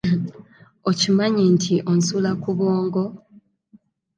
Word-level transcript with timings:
Okimanyi 0.89 1.43
nti 1.55 1.75
onsula 1.91 2.31
ku 2.41 2.49
bwongo. 2.57 3.03